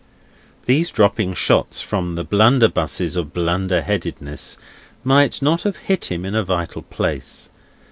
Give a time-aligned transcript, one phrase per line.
[0.65, 4.57] These dropping shots from the blunderbusses of blunderheadedness
[5.03, 7.51] might not have hit him in a vital place.